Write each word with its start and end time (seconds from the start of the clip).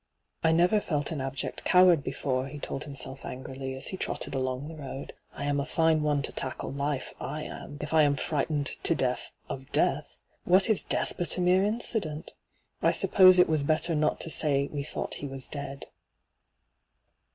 'I 0.43 0.51
never 0.51 0.81
felt 0.81 1.11
an 1.11 1.21
abject 1.21 1.63
cowani 1.63 2.01
before,' 2.03 2.47
he 2.47 2.57
told 2.57 2.85
himself 2.85 3.23
angrily 3.23 3.75
as 3.75 3.89
he 3.89 3.97
trotted 3.97 4.33
along 4.33 4.67
the 4.67 4.75
road.' 4.75 5.13
I 5.37 5.43
am 5.43 5.59
a 5.59 5.63
fine 5.65 6.01
one 6.01 6.23
to 6.23 6.31
tackle 6.31 6.71
life, 6.71 7.13
I 7.19 7.43
am, 7.43 7.77
if 7.81 7.93
I 7.93 8.01
am 8.01 8.15
frightened 8.15 8.71
to 8.81 8.95
death 8.95 9.31
of 9.47 9.71
death 9.71 10.19
I 10.23 10.49
What 10.49 10.71
is 10.71 10.83
deal^ 10.83 11.13
but 11.19 11.37
a 11.37 11.41
mere 11.41 11.63
incident? 11.63 12.33
I 12.81 12.91
suppose 12.91 13.37
it 13.37 13.47
was 13.47 13.61
better 13.61 13.93
not 13.93 14.19
to 14.21 14.31
say 14.31 14.67
we 14.73 14.81
thought 14.81 15.13
he 15.21 15.27
was 15.27 15.47
dead.' 15.47 15.85